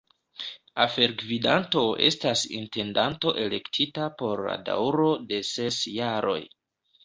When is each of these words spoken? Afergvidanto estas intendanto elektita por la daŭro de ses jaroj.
Afergvidanto 0.85 1.83
estas 2.07 2.43
intendanto 2.61 3.35
elektita 3.45 4.09
por 4.23 4.45
la 4.49 4.59
daŭro 4.73 5.15
de 5.33 5.45
ses 5.55 5.83
jaroj. 6.01 6.39